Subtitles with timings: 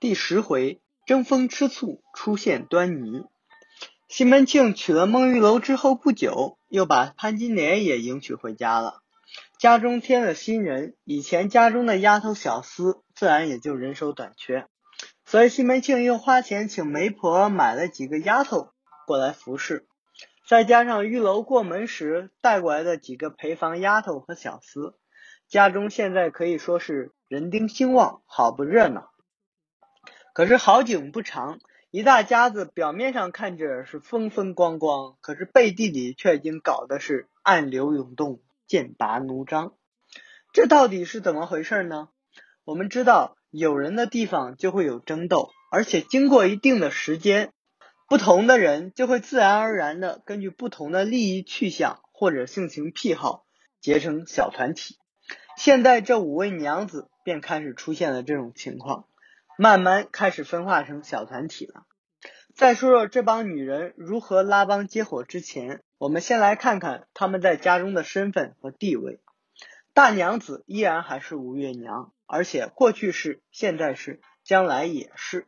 [0.00, 3.26] 第十回，争风吃醋出现端倪。
[4.08, 9.02] 西门庆娶了孟玉楼之后不久，又把潘金莲也迎娶回家了。
[9.58, 14.64] 家中添了新人，以前家中的丫头小厮自然也就人手短缺，
[15.26, 18.72] 所以西门庆又花钱请媒婆买了几个丫头
[19.06, 19.86] 过来服侍，
[20.48, 24.94] 再加上玉楼过门时带过来的几个陪房丫头和小厮，
[25.46, 29.09] 家中现在可以说是人丁兴旺，好不热闹。
[30.40, 31.58] 可是好景不长。
[31.90, 39.74] 一大家子表面上看着是风风光光，可是背地里却已经搞的是暗流涌动、剑拔弩张。
[40.54, 42.08] 这到底是怎么回事呢？
[42.64, 47.52] 我们知道，有人的地方就会有争斗，而且经过一定的时间，
[48.08, 53.44] 不同的人就会自然而然的根据不同的利益去向或者性情癖好
[53.82, 54.96] 结成小团体。
[55.58, 59.04] 现在这五位娘子便开始出现了这种情况。
[59.62, 61.84] 慢慢开始分化成小团体了。
[62.54, 69.20] 再说说这帮女人如何拉帮结伙之前，我们先来看看她们在家中的身份和地位。
[69.92, 75.46] 大娘子依然还是吴月娘，而且过去是，现在是，将来也是。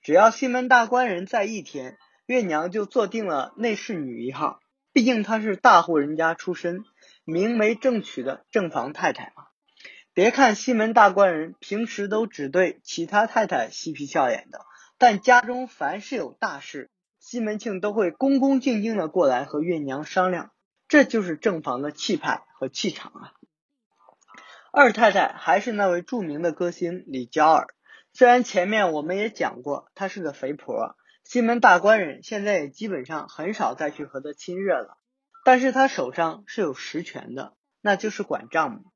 [0.00, 4.60] 只要西门大官人在一天，月娘就坐定了内侍女一号。
[4.92, 6.84] 毕竟她是大户人家出身，
[7.24, 9.49] 明媒正娶的正房太太嘛。
[10.20, 14.60] 别看西门大官人平时都只对其他太太嬉皮笑脸的，
[14.98, 20.50] 但家中凡是有大事，西门庆都会恭恭敬敬的过来和月娘商量。
[20.88, 23.32] 这就是正房的气派和气场啊。
[24.70, 27.68] 二太太还是那位著名的歌星李娇儿，
[28.12, 34.98] 虽然前面我们也讲过她是个肥婆，西门大官人现在也基本上很少再去和她亲热了，
[35.46, 38.89] 但是她手上是有实权的，那就是管账目。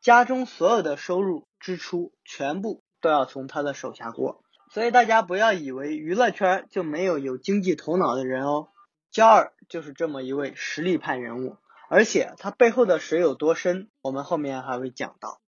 [0.00, 8.68] 家中所有的收入支出全部都要从他的手下过，所以大家不要以为娱乐圈就没有有经济头脑的人哦。
[9.10, 11.56] 娇儿就是这么一位实力派人物，
[11.88, 15.40] 而且他背后的水有多深，我们后面还会讲到。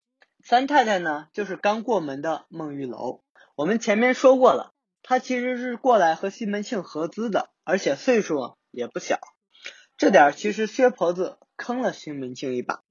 [0.43, 3.21] 三太太呢，就是刚过门的孟玉楼，
[3.55, 4.73] 我们前面说过了，
[5.03, 9.19] 她其实是过来和西门庆合资的，而且岁数也不小，
[9.97, 12.81] 这点其实薛婆子坑了西门庆一把。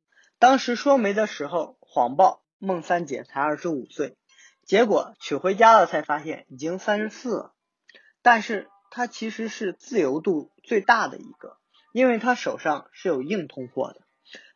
[0.41, 4.17] 当时说媒的时候，谎报孟三姐才二十五岁，
[4.65, 7.55] 结果娶回家了才发现已经三十四了。
[8.23, 11.57] 但是她其实是自由度最大的一个，
[11.93, 14.03] 因为她手上是有硬通货的，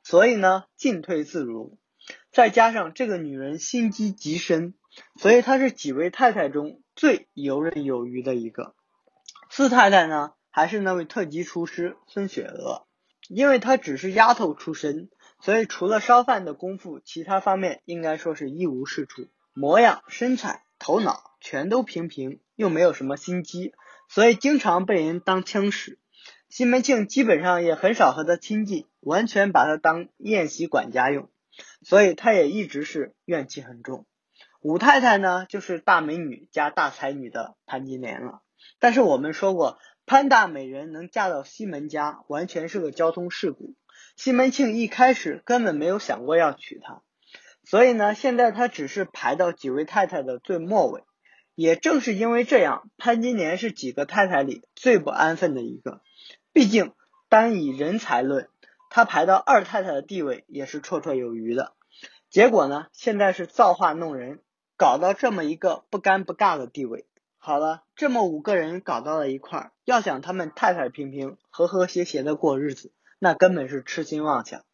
[0.05, 1.77] 所以呢进退自如。
[2.31, 4.75] 再加上这个女人心机极深，
[5.17, 8.77] 所以她是几位太太中最游刃有余的一个。
[9.51, 12.87] 四太太呢，还是那位特级厨师孙雪娥，
[13.29, 15.11] 因为她只是丫头出身。
[15.43, 23.75] 所以除了烧饭的功夫，其他方面应该说是一无是处，模样、身材、头脑全都平平，又没有什么心机，
[24.09, 25.99] 所以经常被人当枪使。
[26.49, 31.29] 西门庆基本上也很少和他亲近，完全把他当宴席管家用，
[31.83, 34.07] 所以他也一直是怨气很重。
[34.61, 38.43] 五太太呢，就是大美女加大才女的潘金莲了。
[38.79, 43.75] 但是我们说过，潘大美人能嫁到西门家，完全是个交通事故。
[44.17, 47.03] 西门庆一开始根本没有想过要娶她，
[47.65, 51.03] 所以呢，现在他只是排到几位太太的最末尾。
[51.55, 56.01] 也正是因为这样，潘金莲是几个太太里最不安分的一个。
[56.55, 56.93] 毕竟
[57.29, 58.49] 单以人才论，
[58.89, 61.75] 她排到二太太的地位也是绰绰有余的。
[62.31, 64.41] 结果呢，现在是造化弄人，
[64.79, 67.05] 搞到这么一个不尴不尬的地位。
[67.37, 72.93] 好了，这么五个人搞到了一块儿，要想他们太太平平、和和谐谐的过日子。
[73.25, 74.65] 那根本是痴心妄想。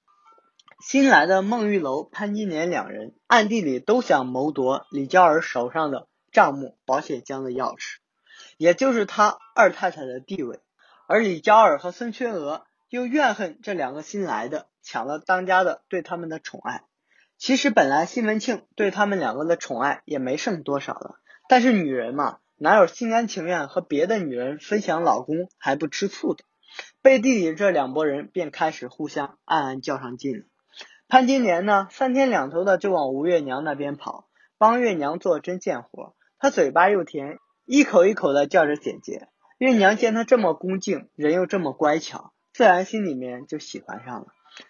[0.81, 7.97] 新来的孟玉楼、潘金莲两人暗地里都想谋夺李娇儿手上的账目保险箱的钥匙，
[8.57, 10.61] 也就是他二太太的地位。
[11.07, 16.85] 而李娇儿和孙缺娥又怨恨这两个新来的抢了当家的对他们的宠爱。
[17.37, 21.17] 其实本来西门庆对他们两个的宠爱也没剩多少了，
[21.51, 26.45] 但是女人嘛，哪有心甘情愿和别的女人分享老公还不吃醋的？
[27.03, 30.45] 背地里这两拨人便开始互相暗暗较上劲了。
[31.09, 34.29] 潘金莲呢，三天两头的就往吴月娘那边跑，
[34.59, 36.15] 帮月娘做针线活。
[36.39, 39.29] 她嘴巴又甜，一口一口的叫着姐姐。
[39.59, 44.27] 月娘见她这么恭敬，人又这么乖巧，自然心里面就喜欢上了，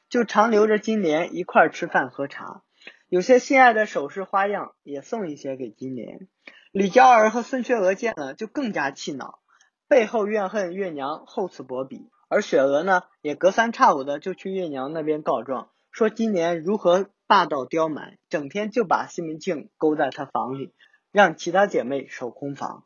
[0.08, 2.62] 就常留着金莲一块吃饭喝茶。
[3.08, 6.28] 有些心爱的首饰花样也送一些给金莲。
[6.72, 9.40] 李娇儿和孙缺娥见了就更加气恼。
[9.88, 20.72] 背后怨恨月娘厚此薄彼，而雪娥呢，也隔三差五的就去月娘那边告状，说今年如何霸道刁蛮，整天就把西门庆勾在她房里，
[21.10, 22.84] 让其他姐妹守空房。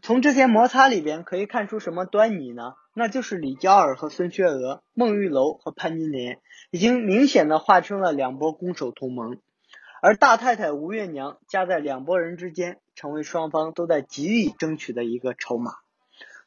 [0.00, 2.74] 从这些摩擦里边可以看出什么端倪呢？
[2.94, 6.40] 那就是李娇儿和孙薛娥、孟玉楼和潘金莲
[6.70, 9.38] 已经明显的划成了两波攻守同盟，
[10.00, 15.72] 而大太太吴月娘夹在两拨人之间，成为双方都在极力争取的一个筹码。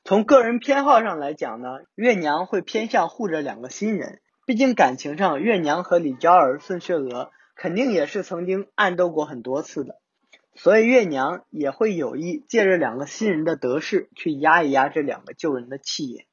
[0.04, 9.96] 从个人偏好上来讲呢，月娘会偏向护着两个新人，毕竟感情上月娘和李娇儿、孙雪娥肯定也是曾经暗斗过很多次的。
[10.56, 16.26] 所以月娘也会有意借着两个新人的得势，去压一压这两个旧人的气焰。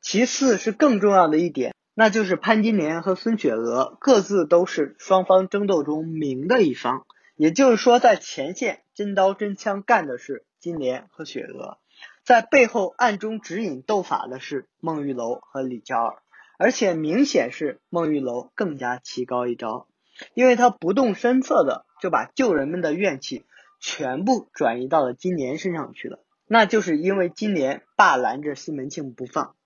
[0.00, 7.06] 其次是更重要的一点，那就是潘金莲和孙雪娥各自都是双方争斗中明的一方，
[7.36, 11.78] 也就是说，在前线真刀真枪干的是金莲和雪娥，
[12.24, 16.22] 在背后暗中指引斗法的是孟玉楼和李娇儿，
[16.58, 19.86] 而且明显是孟玉楼更加棋高一招，
[20.34, 23.44] 因为他不动声色的就把旧人们的怨气。
[23.84, 29.56] 全部转移到了金莲身上去了，那就是因为金莲霸拦着西门庆不放。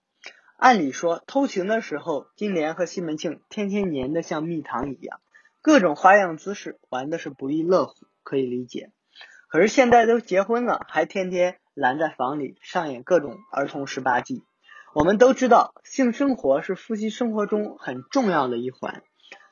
[0.57, 5.21] 按理说偷情的时候，金莲和西门庆天天黏得像蜜糖一样，
[5.61, 8.91] 各种花样姿势玩的是不亦乐乎，可以理解。
[9.49, 14.43] 可是现在都结婚了，还天天拦在房里上演各种儿童十八计。
[14.95, 19.03] 我们都知道，性生活是夫妻生活中很重要的一环，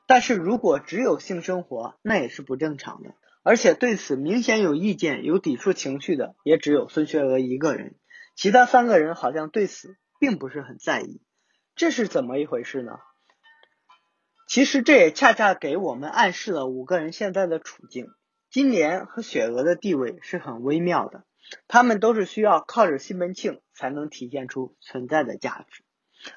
[0.07, 3.15] 但是如果只有性生活，那也是不正常的。
[3.43, 7.95] 而且对此明显有意见、有抵触情绪的，也只有孙雪娥一个人，
[8.35, 11.21] 其他三个人好像对此并不是很在意，
[11.77, 12.93] 这是怎么一回事呢？
[14.49, 18.07] 其实这也恰恰给我们暗示了五个人现在的处境。
[18.55, 21.25] 金莲和雪娥的地位是很微妙的，
[21.67, 25.83] 他们都是需要靠着西门庆才能体现出存在的价值，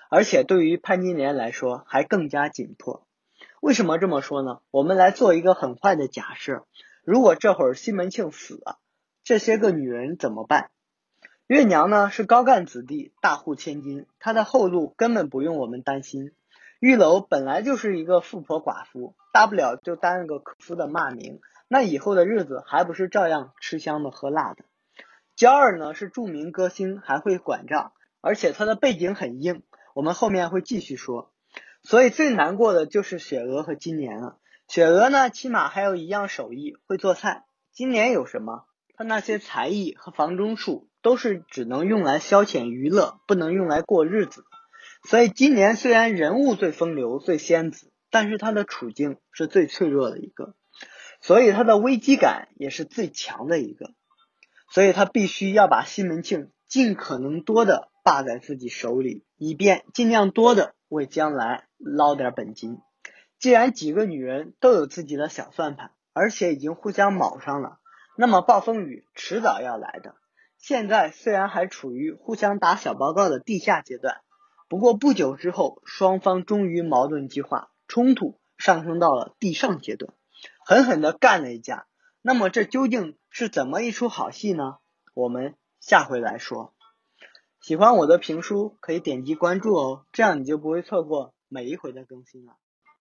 [0.10, 3.06] 而且对于潘金莲来说还更加紧迫。
[3.62, 4.62] 为什么这么说呢？
[4.72, 6.66] 我们来做一个很坏的假设。
[7.04, 8.80] 如果这会儿西门庆死了，
[9.24, 10.72] 这些个女人怎么办？
[11.46, 16.32] 月娘呢是高干子弟，大户千金，她的后路根本不用我们担心。
[16.80, 24.66] 玉楼本来就是一个富婆寡妇，大不了就担个可夫的骂名，那以后的日子还不是照样吃香的喝辣的。
[25.36, 27.92] 娇儿呢是著名歌星，还会管账，
[28.22, 31.32] 而且她的背景很硬，我们后面会继续说。
[31.84, 34.40] 所以最难过的就是雪娥和金莲了。
[34.68, 37.46] 雪娥呢，起码还有一样手艺，会做菜。
[37.72, 38.66] 金莲有什么？
[38.96, 44.44] 她那些才艺和房中术都是只能用来消遣娱乐，不能用来过日子。
[45.04, 50.56] 所以金莲虽然人物最风流、最仙子，但是他的处境是最脆弱的一个，
[51.28, 53.92] 所以他的危机感也是最强的一个。
[54.72, 62.78] 所以他必须要把西门庆尽可能多的霸在自己手里，以便尽量多的为将来捞点本金。
[63.40, 67.80] 既然几个女人都有自己的小算盘，而且已经互相卯上了，
[68.18, 70.16] 那么暴风雨迟早要来的。
[70.58, 74.22] 现在虽然还处于互相打小报告的地下阶段，
[74.70, 80.14] 不过不久之后，双方终于矛盾激化，冲突上升到了地上阶段，
[80.68, 81.88] 狠狠的干了一架。
[82.22, 84.80] 那么这究竟是怎么一出好戏呢？
[85.14, 86.74] 我们下回来说。
[87.62, 92.58] 喜欢我的评书，可以点击关注哦，这样你就不会错过每一回的更新了。